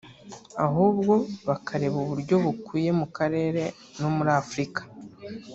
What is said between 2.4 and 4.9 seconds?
bukwiye mu karere no muri Afurika